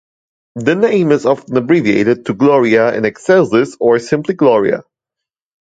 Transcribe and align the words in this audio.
The 0.55 0.73
name 0.73 1.11
is 1.11 1.27
often 1.27 1.55
abbreviated 1.57 2.25
to 2.25 2.33
Gloria 2.33 2.97
in 2.97 3.05
Excelsis 3.05 3.77
or 3.79 3.99
simply 3.99 4.33
Gloria. 4.33 4.83